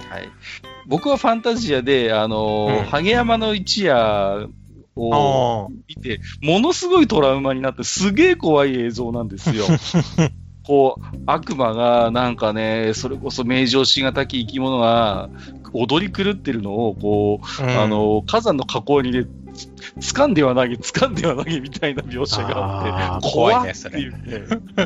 [0.87, 4.49] 僕はファンタジアで、あのー、うん山の一夜
[4.95, 9.65] をあ見て、ものすごいトラウマになって、すげえ怖い映像なんですよ。
[10.65, 15.29] こう、悪魔が、なんかね、それこそ名城しがたき生き物が
[15.73, 19.29] 踊り狂ってるのを、こう、うんあの、火山の火口にね、つ
[19.99, 24.19] 掴んでは投げ、掴んでは投げみたいな描写があって、怖いねっそれていうね。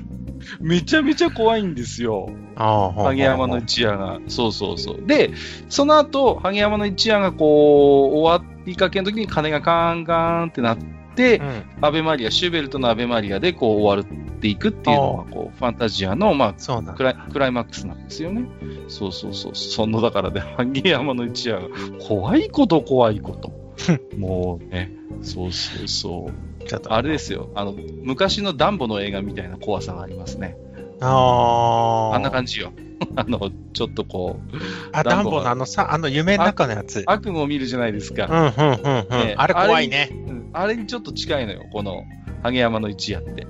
[0.60, 2.30] めちゃめちゃ怖いんですよ。
[2.56, 4.20] ああ、ハゲ山の一夜が。
[4.28, 5.04] そうそうそう。
[5.06, 5.32] で、
[5.70, 10.78] その後、ハゲ山の一夜がこう、終わりかけの時に鐘がカーンカーンってなっ
[11.16, 11.64] て、うん。
[11.82, 16.94] アベマリア、シューベルトのアベマリアでこう終わっていくっていうのが、こう、ファンタジアの、まあ。
[16.94, 18.46] クライクライマックスなんですよね。
[18.88, 19.56] そうそうそう。
[19.56, 21.68] その、だからね、ハゲ山の一夜が、
[22.00, 23.63] 怖いこと怖いこと。
[24.18, 26.32] もうね、そうそうそ
[26.62, 26.66] う。
[26.66, 26.94] ちょっと。
[26.94, 27.50] あれですよ。
[27.56, 30.58] あの、昔のダンボの映画みたいな怖さがありますね。
[31.02, 32.16] ああ。
[32.16, 32.72] あんな感じよ。
[33.16, 34.58] あの、ちょっとこう、
[34.92, 37.04] あ、ダンボのあのさ、あの夢の中のやつ。
[37.06, 38.54] 悪夢を見るじゃないですか。
[38.58, 39.28] うん、うん、うん、うん。
[39.28, 40.10] ねあれ怖いね。
[40.12, 42.04] うんあれにちょっと近いのよ、この、
[42.44, 43.48] ハゲ山の一夜って。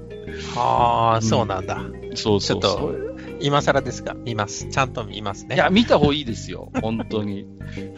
[0.56, 1.84] ああ、うんそうなんだ。
[2.16, 3.13] そうそうちょっとそう。
[3.44, 4.70] 今更ですが、見ます。
[4.70, 5.56] ちゃんと見ますね。
[5.56, 7.46] いや、見た方がいいですよ、 本当に。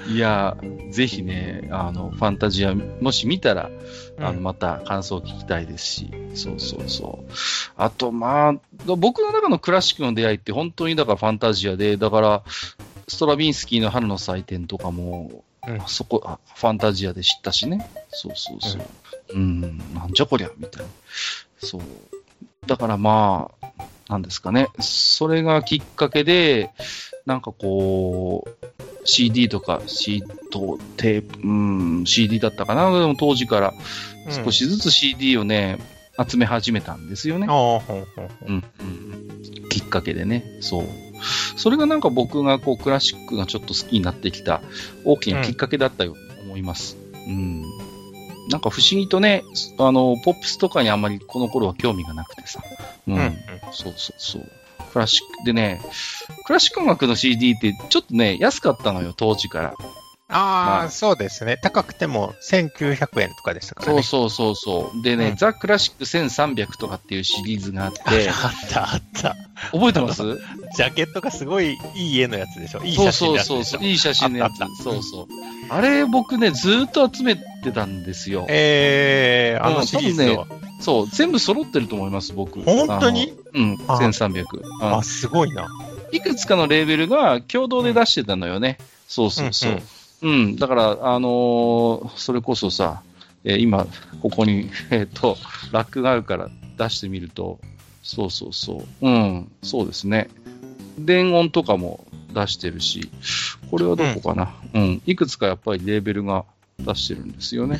[0.09, 0.57] いや、
[0.89, 3.69] ぜひね、あの、ファンタジア、もし見たら、
[4.17, 7.31] あの、うんまた感想を聞きたいですし、そうそうそう。
[7.77, 12.43] あと、まあ、僕の中のクラシックの出会いって本当にだからファンタジアで、だから、
[13.07, 17.87] ストラビンスキーの春の祭典とかも、うんそこあ、ファンタジアで知ったしね。
[18.09, 18.81] そうそうそう。
[19.33, 19.61] うん、
[19.93, 20.89] なんじゃこりゃ、みたいな。
[21.59, 21.81] そう。
[22.65, 24.67] だからまあ、なんですかね。
[24.79, 26.71] それがきっかけで、
[27.25, 28.65] なんかこう、
[29.05, 32.91] CD とか、シート、テープ、うん、CD だったかな。
[32.91, 33.73] でも当時から
[34.29, 35.79] 少しずつ CD をね、
[36.27, 37.47] 集め始めたんですよね。
[38.47, 39.69] うん、うん。
[39.69, 40.43] きっかけでね。
[40.61, 40.85] そう。
[41.55, 44.61] それがなんか僕がこうクラシックがちょっと好きになってきた
[45.03, 46.97] 大きなきっかけだったように思います。
[47.27, 47.63] うん。
[48.49, 49.43] なんか不思議とね、
[49.79, 52.61] あの、ポップスとかにあんまりこの頃は興味がなくてさ。
[53.07, 53.13] うん。
[53.15, 53.35] うんうん
[53.71, 54.51] そうそうそう。
[54.93, 55.81] クラシックでね、
[56.45, 59.73] クラシック音楽の CD ってちょっとね、安かったのよ、当時から。
[60.27, 60.37] ああ、
[60.79, 61.57] まあそうですね。
[61.61, 64.01] 高くても1900円とかでしたからね。
[64.01, 65.03] そうそうそうそう。
[65.03, 69.35] でね、うんザ・クラシック1300とかっていうシリーズがあって、 あったあった。
[69.71, 70.23] 覚えてます？
[70.75, 72.83] ジャケットがすごいいい絵のやつでしょ。
[72.83, 73.87] いい写真のやつでしょそうそうそう。。
[73.87, 75.27] いい写真のやつそうそう。
[75.69, 78.45] あれ僕ね、ずーっと集めてたんですよ。
[78.49, 80.47] えー、あのシリーズは。
[80.79, 82.61] そう、全部揃ってると思います、僕。
[82.61, 83.33] 本当に？
[83.53, 84.45] うん、あ1300。
[84.81, 85.67] あ、うんすごいな。
[86.11, 88.77] いくつかのレーベルが共同で出してたのよね。
[89.07, 89.81] そうそうそう。
[90.21, 93.01] うん、だから、あのーそれこそさ、
[93.43, 93.87] えー今、
[94.21, 95.37] ここに、 えっ、と、
[95.71, 97.59] ラックがあるから出してみると、
[98.03, 99.07] そうそうそう。
[99.07, 100.29] うん、そうですね。
[100.97, 103.09] 電音とかも出してるし、
[103.71, 104.53] これはどこかな。
[104.73, 106.45] うん、いくつかやっぱりレーベルが
[106.79, 107.79] 出してるんですよね。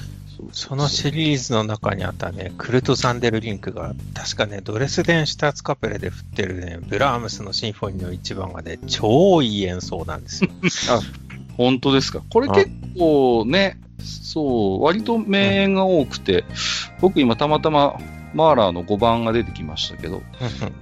[0.51, 10.51] そのシリーズの中にあったね、クルト・ザンデルリンクが、確かね、ドレスデン・シュターツカペレで振ってるね、ブラームスのシンフォニーの一番がね、超いい演奏なんですよ。
[11.55, 12.21] 本当ですか。
[12.29, 16.43] これ結構ね、そう、割と名演が多くて、
[16.99, 17.97] 僕今たまたま
[18.33, 20.21] マーラーの5番が出てきましたけど、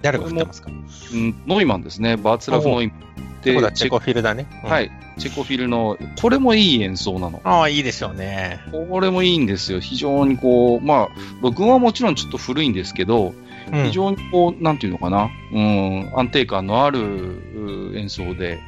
[0.01, 0.71] 誰が振ってますか？
[0.71, 2.17] うん、ノイマンですね。
[2.17, 3.03] バーツラフ・ノイマン。
[3.43, 4.47] で、チェコフィルだね。
[4.63, 4.91] うんはい。
[5.17, 7.41] チェコフィルの、これもいい演奏なの。
[7.43, 8.59] ああ、いいですよね。
[8.71, 9.79] これもいいんですよ。
[9.79, 11.09] 非常にこう、まあ、
[11.41, 13.43] 録音はもちろんちょっと古いんですけど、うん
[13.85, 18.59] 非常にこう、なんていうのかな、うん、安定感のあるう演奏で、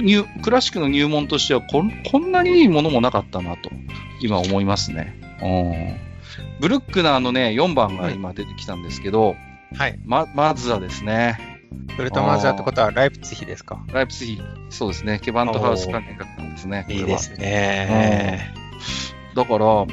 [0.00, 3.70] 入クラシックの入門としてはこん、こんなにいいものもなかったなと、
[4.20, 5.18] 今思いますね。
[5.40, 5.96] うん、
[6.60, 9.36] ブルックナーのね、4番が今出てきたんですけど、
[9.76, 9.98] はい。
[10.04, 11.53] ま、まずはですね、
[11.96, 13.84] ブルトマーザーってことはライプツィヒですか？
[13.92, 16.44] ライプツィヒ、そうですね、ケバントハウス関係学な。
[16.44, 16.50] ん。
[16.54, 16.86] ですね。
[16.88, 18.52] いいですね。
[19.34, 19.86] だから、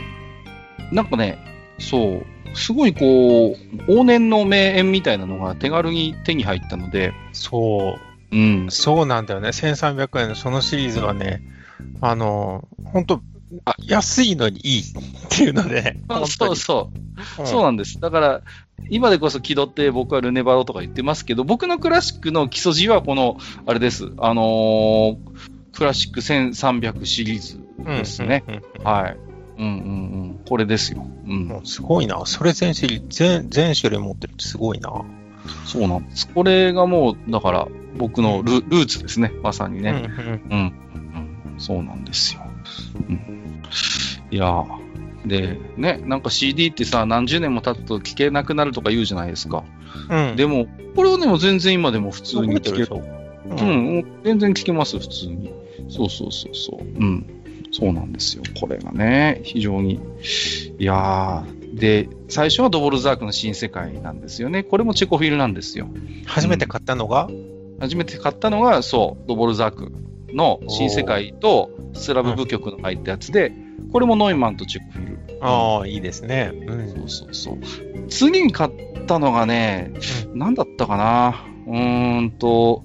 [0.92, 1.38] なんかね、
[1.80, 7.98] そう、すごいこう、往年の名演みたいなのが手軽に手に入ったので、そ
[8.32, 8.36] う。
[8.36, 9.50] うん、そうなんだよね。
[9.50, 11.42] 1300円のそのシリーズはね、
[12.00, 13.22] あの、本当
[13.66, 14.84] あ、安いのにいいっ
[15.30, 16.92] ていうので、本当そうにそ
[17.38, 17.48] う、うん。
[17.48, 18.00] そうなんです。
[18.00, 18.42] だから、
[18.90, 25.18] 今でこそ気取って僕はルネバロとか言ってますけど、僕のクラシックの基礎字はこの、あれです、あのー
[25.74, 28.44] クラシック1300シリーズですね。
[28.48, 29.18] うんうんうんはい。
[29.58, 29.74] うんうんう
[30.34, 30.40] ん。
[30.46, 31.08] これですよ。
[31.26, 31.48] うん。
[31.48, 32.22] もうすごいな。
[32.26, 34.92] それ全種類、全、全種類持ってるってすごいな。
[35.66, 36.28] そうなんです。
[36.28, 37.68] これがもう、だから、
[37.98, 39.32] 僕のルルーツですね。
[39.42, 39.92] まさにね。
[39.92, 40.60] うんうんうん。
[40.60, 42.42] うんそうなんですよ。
[42.96, 43.62] うん、
[44.32, 44.81] いやー
[45.26, 49.64] で、ね、なんか CD ってさ、何十年も経つと聴けなくなるとか言うじゃないですか。
[50.10, 50.36] うん。
[50.36, 52.88] でも、これはでも全然今でも普通に聴ける。
[52.92, 53.02] ょ。
[53.46, 55.54] うん、もう全然聴けます、普通に。
[55.90, 56.84] そうそうそうそう。
[56.84, 57.26] うん。
[57.72, 58.44] そうなんですよ。
[58.60, 60.00] これがね、非常に。
[60.78, 64.64] いやー、で、最初はドボルザークの新世界なんですよね。
[64.64, 65.88] これもチェコフィルなんですよ。
[66.26, 67.30] 初めて買ったのが、
[67.80, 69.92] 初めて買ったのが、そう、ドボルザーク
[70.34, 73.52] の新世界とスラブ部曲の入ったやつで、
[73.92, 75.20] これもノイマンとチェコフィル。
[75.42, 76.52] ああ、いいですね。
[76.54, 76.90] うん。
[76.90, 77.58] そうそうそう。
[78.10, 79.92] 次に買ったのがね、
[80.34, 81.44] なんだったかな。
[81.68, 82.84] うーんと、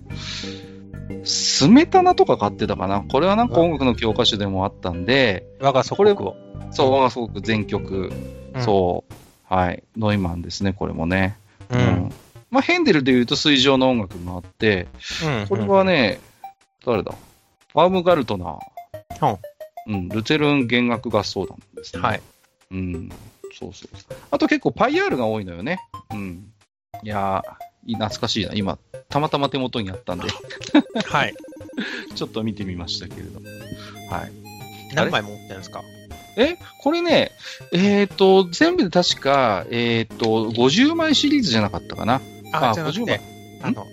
[1.25, 3.03] スメタナとか買ってたかな。
[3.03, 6.37] これはなんか音楽の教科書でもあったんで、我が祖国を。
[6.71, 8.11] そう、我がすごく全曲、
[8.55, 9.15] うんそう、
[9.55, 11.37] はい、ノイマンですね、これもね。
[11.71, 11.77] う。
[11.77, 12.13] うんん。
[12.51, 14.89] まあ、ヘンデルで言うと水上の音楽もあって、
[15.43, 15.47] うん。
[15.47, 16.21] これはね、
[16.85, 17.13] 誰だ？
[17.77, 19.39] バームガルトナー。
[19.89, 22.03] うん、ルテルン弦楽合奏団ですね。
[22.03, 22.23] はい。
[22.71, 23.11] うん、
[23.57, 24.17] そうそう。
[24.31, 25.79] あと結構パイアールが多いのよね。
[26.11, 26.53] うん。
[27.05, 28.53] いやー、懐かしいな。
[28.55, 28.79] 今、
[29.11, 30.27] たまたま手元にあったんで、
[31.05, 31.35] はい。
[32.17, 33.41] ちょっと見てみましたけれど。
[34.11, 34.33] はい。
[34.95, 35.83] 何枚持ってるんですか？
[36.39, 37.33] え、これね、
[37.73, 42.23] えっ、と、全部で確か、えっ、と、50枚シリーズじゃなかったかな。
[42.53, 43.21] あ、あ50じゃなくて、
[43.62, 43.87] あの、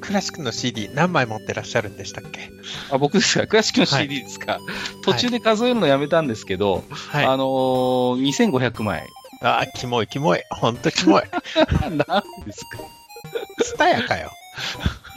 [0.00, 2.50] クラシックの CD 何枚持ってらっしゃるんでしたっけ？
[2.90, 4.58] あ、僕ですか、クラシックの CD ですか？
[5.04, 7.24] 途中で数えるのやめたんですけど、はい。
[7.24, 9.06] あのー、2500枚。
[9.42, 10.42] あ、キモい、キモい。
[10.50, 11.22] ほんとキモい。
[11.82, 11.94] 何
[12.44, 12.78] ですか？
[13.62, 14.30] スタヤかよ。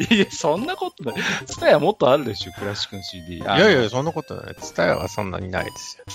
[0.10, 1.16] いや、そんなことない。
[1.46, 3.38] ツタヤもっとあるでしょ、クラシックの CD。
[3.38, 4.56] いやいや、そんなことない。
[4.60, 6.06] スタヤはそんなにないですよ。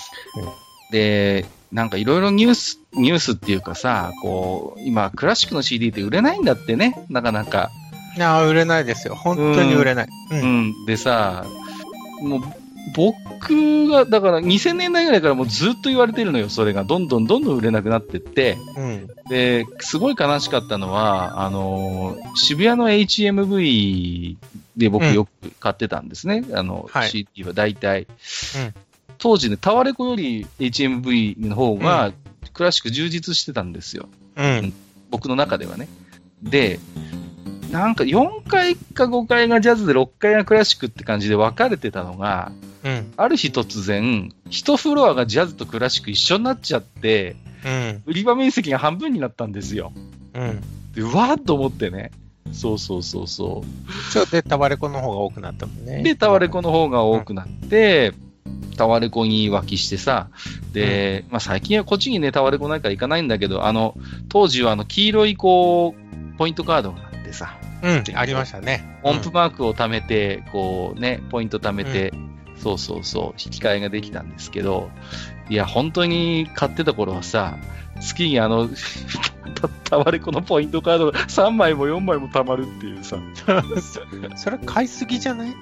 [0.91, 7.71] で、なんかいろいろニュース、ニュースっていうかさ、こう、今、クラシックの CD って売れないんだってね、なかなか。
[8.17, 9.15] いや、売れないですよ。
[9.15, 10.09] 本当に売れない。
[10.31, 10.35] う。
[10.35, 10.87] うんん。
[10.87, 11.47] でさ、
[12.23, 12.41] もう、
[12.95, 16.85] 僕が、だから2000年代ぐらいからもうずっと言われてるのよ、それが。
[16.85, 18.57] どんどんどんどん売れなくなってって。
[18.77, 19.09] うん。
[19.29, 24.37] で、すごい悲しかったのは、あのー渋谷の HMV
[24.77, 26.45] で僕うんよく買ってたんですね。
[26.53, 28.03] あの、はい CD は大体。
[28.03, 28.09] うん
[29.19, 32.13] 当時ね、タワレコより HMV の方が
[32.53, 34.09] クラシック充実してたんですよ。
[34.37, 34.73] うん。
[35.11, 35.89] 僕の中ではね。
[36.41, 36.79] で、
[37.71, 42.53] なんか4回か5回がジャズで6回がクラシックって感じで分かれてたのが、
[42.85, 43.13] うん。
[43.17, 48.03] ある日突然、一フロアがジャズとクラシック一緒になっちゃって、うん。
[48.07, 49.93] 売り場面積が半分になったんですよ。
[50.35, 50.61] うん。
[50.95, 52.11] で、うわーっと思ってね。
[52.53, 53.63] そうそうそうそ
[54.11, 55.99] ちょ、で、タワレコの方が多くなったもんね。
[56.01, 56.03] う。
[56.03, 58.15] で、タワレコの方が多くなって、
[58.77, 60.29] タワレコに浮気してさ、
[60.73, 63.95] で、まあ最近はこっちにね、タワレコないから行かないんだけど、あの、
[64.29, 68.99] 当時はあの、黄色いこう、ポイントカードがあってさ、うん、ありましたね。
[69.03, 72.13] 音符マークを貯めて、こうね、ポイント貯めて、
[72.57, 74.91] そうそうそう、引き換えができたんですけど、
[75.49, 77.57] いや、本当に買ってた頃はさ、
[78.01, 78.69] 月にあの、
[79.55, 83.17] たタワレコのポイントカードが3枚も4枚も貯まるっていうさ、
[84.37, 85.55] それ買いすぎじゃない？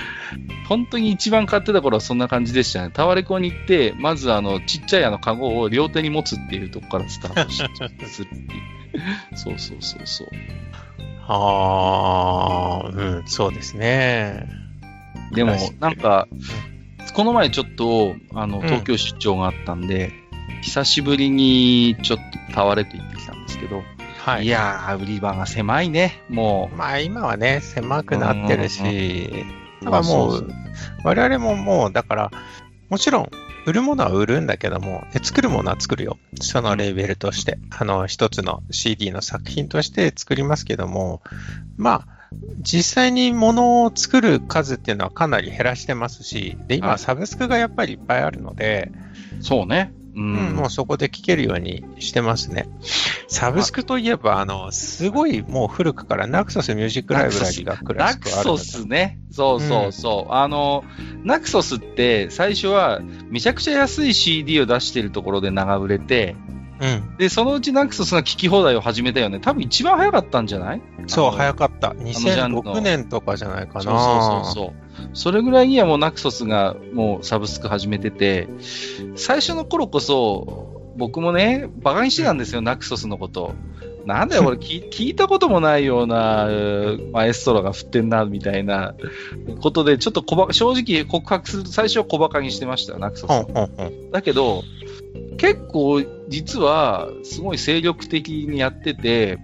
[0.68, 2.90] 本当に一番買ってた頃はそんな感じでしたね。
[2.92, 7.56] タワレコに行って、まずあの、ちっちゃいあの、カゴを両手に持つっていうとこからスタートし
[8.06, 8.83] するっていう。
[9.34, 10.28] そうそうそうそう。
[11.26, 14.46] ああ、うん、そうですね。
[15.32, 16.28] でもなんか、
[17.14, 20.12] この前ちょっと、あの、うん東京出張があったんで、
[20.62, 23.82] 久しぶりにちょっとタワレコ行ってきたんですけど、、
[24.18, 24.48] はいい。
[24.48, 29.30] やー、売り場が狭いね、もまあ今はね、狭くなってるし、
[29.82, 29.84] う。
[29.84, 30.48] だからもそうう、
[31.04, 32.30] 我々ももう、だから、
[32.88, 33.30] もちろん、
[33.66, 36.18] 売るものは売るんだけども、で作るものは作るよ。
[36.40, 41.22] そのレーベルとして、あの、一つの CD の作品として作りますけども、
[41.76, 42.14] まあ、
[42.60, 48.92] 実際に物を作る数っていうのはかなり減らしてますし、で、今、はいサブスクがやっぱりいっぱいあるので、
[49.40, 49.92] そうね。
[50.14, 50.56] ううんん。
[50.56, 52.68] もうそこで聴けるようにしてますね。
[53.28, 58.84] サブスクといえば、あの、すごいもう古くからナクソスミュージックライブラリがクラナクシックあるのソで。
[58.84, 59.18] スね。
[59.30, 60.32] そうそうそう。
[60.32, 60.84] あの、
[61.24, 63.00] ナクソスって最初は
[63.30, 66.36] めちゃくちゃ安い CD を出してるところで長売れて、
[66.80, 67.16] うん。
[67.18, 69.38] で、そのうちナクソスが聴き放題を始めたよね。
[69.40, 70.82] 多分一番早かったんじゃない？
[71.06, 71.94] そう、早かった。
[71.94, 73.82] ジャンルの2006年とかじゃないかな。
[73.82, 74.83] そうそうそうそう。
[75.12, 78.48] それぐらいにはもうナクソスがもうサブスク始めてて、
[79.16, 83.54] 最初の頃こそ、僕もね、バカにしてたんですよ、ナクソスのこと。
[84.06, 86.48] なんだよ、俺聞、 聞いたこともないような、
[87.12, 88.94] マエストロが振ってんな、みたいな
[89.60, 94.12] ことで、ちょっと小バカ、正直告白すると最初は小バカにしてましたよ、ナクソス。
[94.12, 94.62] だけど、
[95.36, 99.38] 結構実はすごい精力的にやってて、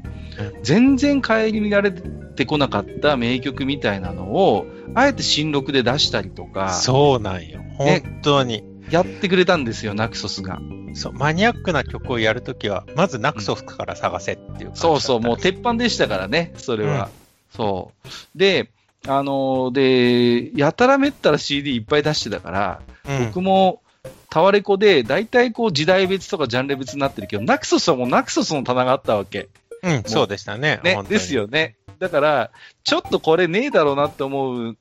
[0.62, 7.60] 全然顧みられてこなかった名曲みたいなのを、あえて新録で出したりとか、そうなんよ。
[7.76, 8.64] 本当に。
[8.90, 10.60] やってくれたんですよ、ナクソスが。
[10.94, 17.08] そう、マニアックな曲をやるときは、まずナクソスから探せっていう感じだったんそうそう、もう鉄板でしたからね、それは。
[17.54, 18.38] そう。
[18.38, 18.70] で、
[19.06, 23.80] あのーで、やたらめったら CD いっぱい出してたから、うん僕も、
[24.28, 29.48] タワレコで、大体こう時代別とかジャンル別になってるけど、ナクソスはもうナクソスの棚があったわけ。
[29.82, 30.80] うん、そうでしたね。
[30.84, 31.34] ねです。
[31.34, 31.76] よね。
[31.98, 32.50] だから、
[32.84, 34.76] ちょっとこれねえだろうなって思う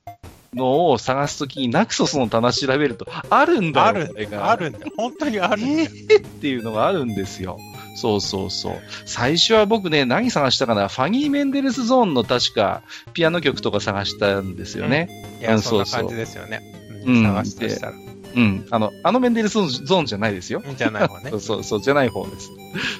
[0.53, 4.51] のを探すときに、ナクソスの棚調べると、あるんだよ、あるこれが。
[4.51, 4.85] あるんだよ。
[4.97, 5.89] 本当にあるんだえよ。
[5.89, 7.57] ーっていうのがあるんですよ。
[7.95, 8.73] そうそうそう。
[9.05, 12.81] 最初は僕ね、何探したかな、ファニー・メンデルスゾーンの確か、
[13.13, 15.09] ピアノ曲とか探したんですよね。
[15.39, 16.61] いや、うんそんなそうそう感じですよね。
[17.05, 17.93] ううんん、探しとしたら。
[18.35, 18.67] うん。
[18.69, 20.61] あの、あのメンデルスゾーンじゃないですよ。
[20.77, 21.37] じゃない方ねそ。
[21.37, 22.51] う そうそう、じゃない方です。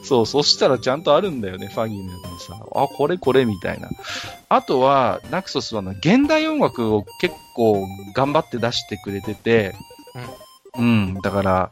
[0.03, 2.57] そう、そしたらちゃんとあるんだよね、ファニーのやつさ。
[2.75, 3.89] あ、これこれみたいな。
[4.49, 9.75] あとは、ナクソスはね現代音楽を結構頑張って出してくれてて、
[10.77, 11.71] うん、だから、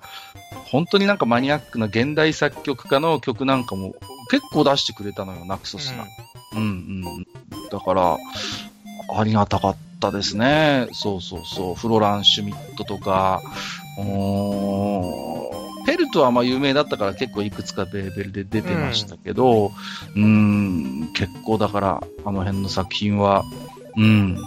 [0.71, 3.95] 本当になんかマニアックな現代作曲家の曲なんかも
[4.29, 6.05] 結構出してくれたのよ、ナクソスが。
[6.53, 7.27] うん、うん。
[7.69, 8.17] だから、
[9.15, 10.87] ありがたかったですね。
[10.93, 11.75] そうそうそう。
[11.75, 13.41] フロラン・シュミットとか、
[15.85, 19.71] ペルトはまあ有名だったから結構いくつかレーベルで出てましたけど、
[20.15, 23.43] うーん、結構だから、あの辺の作品は、
[23.95, 24.37] うん、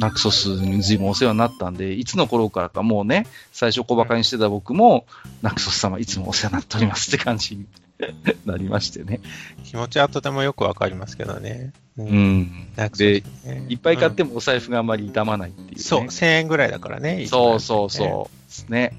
[0.00, 5.06] ナクソスに随分お世話になったんで、いつの頃からかもうね、最初小馬鹿にしてた僕も、
[5.42, 7.56] ナクソス様いつもお世話になっておりますって感じ。
[7.56, 7.66] に
[8.46, 9.20] なりましてね。
[9.64, 11.72] 気持ちはとてもよくわかりますけどね。
[11.96, 12.06] うう。
[12.06, 12.68] ん。
[12.76, 17.26] ナクソスで、ねいっぱい買ってもお財布があまり痛まないっていう、ねそう、1000円ぐらいだからね。
[17.26, 18.30] そうそうそ
[18.68, 18.72] う。
[18.72, 18.92] ね。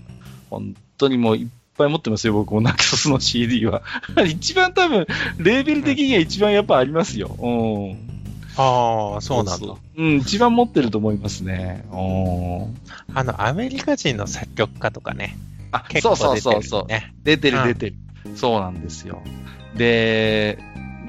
[0.50, 3.82] 本当にもういっぱい持ってますよ、僕もナクソスの CD は。
[4.28, 7.36] 一番多分、レーベル的には一番やっぱありますよ。
[7.40, 8.12] うん。
[8.58, 9.76] ああ、そうなんだ。
[9.98, 11.86] うん、一番持ってると思いますね。
[11.92, 13.16] うん。
[13.16, 15.38] あの、アメリカ人の作曲家とかね。
[15.72, 16.88] あ、結そうそう構出てるそうそう。
[16.88, 17.14] ね。
[17.24, 17.96] 出てるうん出てる。
[18.36, 19.24] そうなんですよ。
[19.76, 20.58] で、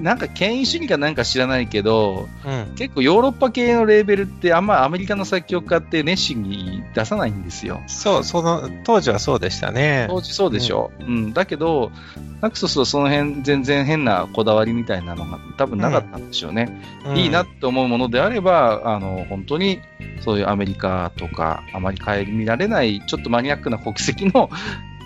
[0.00, 2.74] なんか権威主義かなんか知らないけど、うん。
[2.74, 7.80] 結構ヨーロッパ系のレーベルってあんまアメリカの作曲家って熱心に出さないんですよ。
[7.86, 10.06] そう、その、当時はそうでしたね。
[10.10, 10.90] 当時そうでしょ。
[10.98, 11.32] うん。
[11.32, 11.92] だけど、
[12.40, 16.82] ナクソスはその辺全然変なこだわりみたいなのが多分なかったんでしょうね。
[17.06, 19.80] うんいいなって思うものであれば、あの、本当に
[20.20, 24.50] そういうアメリカとか、あまり顧みられない、ちょっとマニアックな国籍の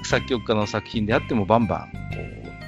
[0.06, 1.98] 作曲家の作品であってもバンバン、こ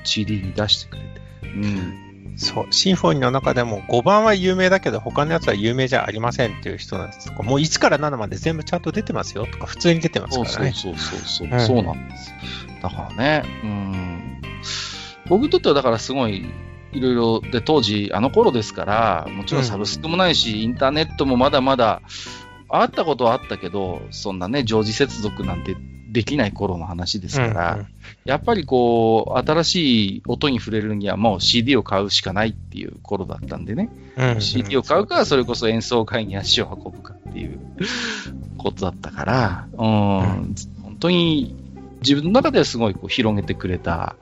[0.03, 1.49] う、CD に出してくれて。
[1.55, 2.09] うん。
[2.39, 7.32] そう、シンフォニーの中でも5番は有名だけど他のやつは有名じゃありませんっていう人なんです。
[7.32, 10.72] もう1から7まで全部ちゃんと出てますよとか普通に出てますそうからね。
[10.72, 12.32] そうそうそうそう、うんそうなんです。
[12.80, 14.41] だからね、うん。
[15.28, 16.47] 僕にとってはだからすごい、
[16.93, 22.03] いろいろで当時、あの頃ですから、もちろんサブスクもないし、インターネットもまだまだ
[22.68, 25.76] あったことはあったけど、そんなね、常時接続なんて
[26.09, 27.86] できない頃の話ですから、うんうん
[28.24, 33.90] やっぱりこう、新しい音に触れるにはもう CD を買うしかないっていう頃だったんでね。
[34.16, 37.59] うんうん CD を買うか、それこそ演奏会に足を運ぶかっていう
[38.56, 41.54] ことだったから、うん、本当に
[42.00, 44.16] 自分の中ではすごいこう広げてくれた、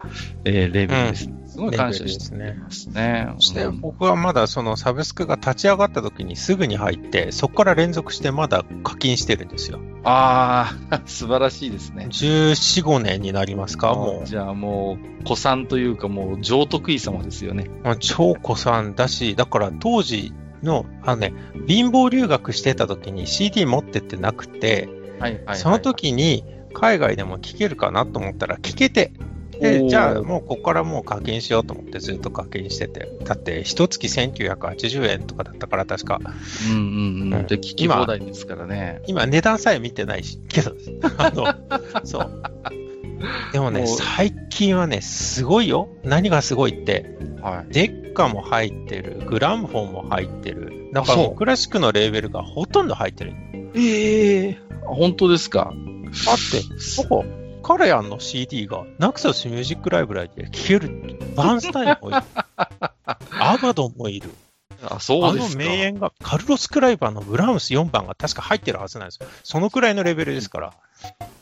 [0.45, 1.31] えーレベルです。
[1.57, 3.29] すごい感謝してますね。
[3.37, 9.81] そしてうん僕はまだそのサブスクが立ち上がった時にすぐに入って、そこから連続してまだ課金してるんですよ。
[10.05, 12.07] ああ、 素晴らしいですね。
[12.11, 17.71] 14、5年になりますかもじゃあもう、古参というかもう上得意様ですよね。
[18.01, 21.33] 超古参だし、だから当時の、あのね、
[21.67, 24.89] 貧乏留学してた時に CD 持ってってなくて、
[25.19, 25.57] はいはい、はい。
[25.57, 26.45] その時に
[26.75, 29.13] 海外でも聴けるかなと思ったら聴けて、
[29.61, 36.21] で、じゃあもうここからもう課金しようと思ってずっと課金してて、だって一月1980円とかだったから確か、
[36.71, 37.35] うんうんうん。
[37.35, 39.03] うんで、聞き放題ですからね。
[39.07, 40.75] 今値段さえ見てないし、けど、
[41.19, 41.47] あの、
[42.05, 42.43] そう。
[43.53, 45.89] でもね、もう最近はね、すごいよ。
[46.05, 47.73] 何がすごいって、はい。
[47.73, 50.91] デッカも入ってる、グラムフォンも入ってる。
[50.93, 53.33] だからクラシックのレーベルがほとんど入ってる。
[53.75, 55.73] ええ本当ですか？
[56.27, 57.25] だって、そこ、
[57.67, 61.19] カレアンの CD が、ナクサスミュージックライブラリで聴ける。
[61.35, 62.23] バーンスタインもいる。
[63.41, 64.31] アバドンもいる。
[64.89, 65.65] あ、そうあのですか。
[65.65, 69.29] 名演が、カルロス・クライバーのブラームス4番が確か入ってるはずなんですよ。
[69.43, 70.75] そのくらいのレベルですから。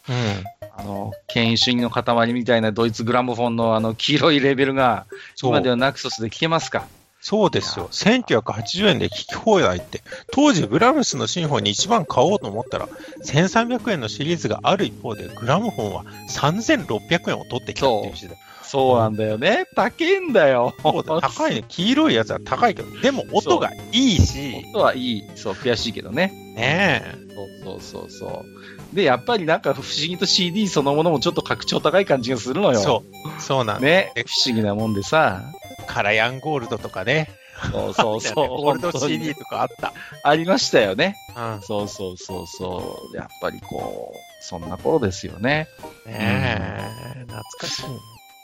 [0.09, 0.71] うん。
[0.75, 5.05] あの、権威主義の塊みたいなドイツグラムフォンのあの黄色いレベルが、
[5.35, 6.87] そう今ではナクソスで聞けますか
[7.27, 7.89] そうですよ。
[7.91, 10.03] 1980円で聞き放題って。
[10.31, 12.87] 当時、ブラームスのシンフォニー一番買おうと思ったら、
[13.25, 18.37] 1300円のシリーズがある一方で、グラムフォンは3600円を取ってきたっていう時代。
[18.63, 19.65] そうなんだよね。
[19.75, 20.75] 高いんだよ。
[20.83, 21.65] 高いね。
[21.67, 25.25] 黄色いやつは高いけど、でも音がいいし、音はいい。
[25.35, 26.27] そう、悔しいけどね。
[26.57, 27.25] ねえ。
[27.65, 28.45] そうそうそうそ
[28.93, 28.95] う。
[28.95, 32.81] で、やっぱりなんか不思議と CD そのものもちょっと格調高い感じがするのよ。
[32.81, 33.03] そ
[33.39, 33.41] う。
[33.41, 33.81] そうなんだ。
[33.81, 34.13] ね。
[34.15, 35.43] え不思議なもんでさ。
[35.85, 37.31] カラヤンゴールドとかね。
[37.71, 38.49] そうそうそう。
[38.63, 39.93] ゴールド CD とかあった。
[40.23, 41.17] ありましたよね。
[41.37, 41.63] うん。
[41.63, 43.17] そうそうそうそう。
[43.17, 45.69] やっぱりこう、そんな頃ですよね。
[46.07, 47.25] ねえ。
[47.27, 47.85] 懐かしい。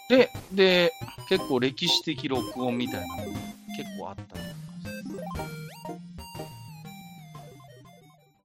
[0.08, 0.92] で、で、
[1.28, 3.38] 結構歴史的録音みたいなのも
[3.76, 4.36] 結構あった